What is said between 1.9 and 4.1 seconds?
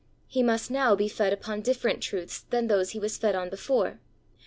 truths than those he was fed on before.